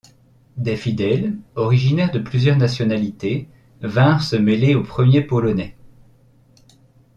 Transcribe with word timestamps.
Des 0.57 0.77
fidèles, 0.77 1.37
originaires 1.53 2.09
de 2.09 2.17
plusieurs 2.17 2.57
nationalités, 2.57 3.47
vinrent 3.83 4.23
se 4.23 4.35
mêler 4.35 4.73
aux 4.73 4.81
premiers 4.81 5.21
Polonais. 5.21 5.77